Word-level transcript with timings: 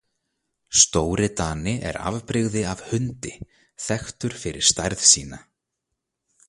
Stóri 0.83 1.27
dani 1.41 1.73
er 1.89 1.99
afbrigði 2.11 2.63
af 2.73 2.81
hundi, 2.93 3.33
þekktur 3.89 4.33
fyrir 4.45 4.67
stærð 4.71 5.07
sína. 5.13 5.39